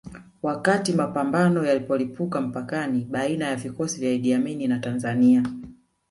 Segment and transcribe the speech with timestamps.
[0.43, 5.43] Wakati mapambano yalipolipuka mpakani baina ya vikosi vya Idi Amini na Tanzania